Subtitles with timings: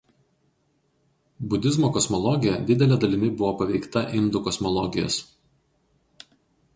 [1.51, 5.19] Budizmo kosmologija didele dalimi buvo paveikta indų kosmologijos.